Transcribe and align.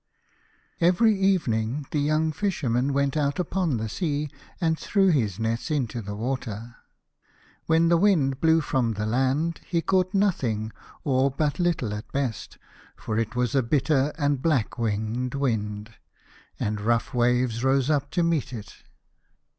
blew 0.79 0.87
little 0.87 0.95
Every 0.97 1.19
evening 1.19 1.85
the 1.91 1.99
young 1.99 2.31
Fisherman 2.31 2.91
went 2.91 3.15
out 3.15 3.37
upon 3.37 3.77
the 3.77 3.87
sea, 3.87 4.31
and 4.59 4.79
threw 4.79 5.09
his 5.09 5.37
nets 5.39 5.69
into 5.69 6.01
the 6.01 6.15
water. 6.15 6.77
When 7.67 7.89
the 7.89 7.97
wind 7.97 8.39
from 8.63 8.93
the 8.93 9.05
land 9.05 9.61
he 9.63 9.83
caught 9.83 10.15
nothing, 10.15 10.71
or 11.03 11.29
but 11.29 11.53
at^best, 11.57 12.57
for 12.95 13.19
it 13.19 13.35
was 13.35 13.53
a 13.53 13.61
bitter 13.61 14.11
and 14.17 14.41
black 14.41 14.79
wind, 14.79 15.35
and 16.59 16.81
rough 16.81 17.13
waves 17.13 17.63
rose 17.63 17.91
up 17.91 18.09
to 18.09 18.23
meet 18.23 18.51
it. 18.53 18.77